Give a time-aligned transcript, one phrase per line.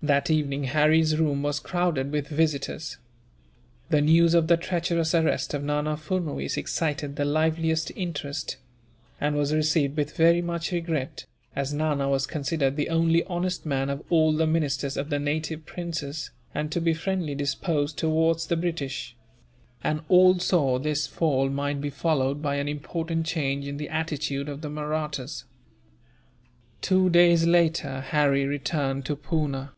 [0.00, 2.98] That evening, Harry's room was crowded with visitors.
[3.90, 8.58] The news of the treacherous arrest of Nana Furnuwees excited the liveliest interest;
[9.20, 11.26] and was received with very much regret,
[11.56, 15.66] as Nana was considered the only honest man of all the ministers of the native
[15.66, 19.16] princes, and to be friendly disposed towards the British;
[19.82, 23.88] and all saw that his fall might be followed by an important change in the
[23.88, 25.42] attitude of the Mahrattas.
[26.82, 29.72] Two days later, Harry returned to Poona.